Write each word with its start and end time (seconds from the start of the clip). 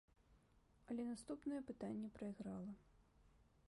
Але 0.93 1.05
наступнае 1.11 1.61
пытанне 1.71 2.07
прайграла. 2.19 2.71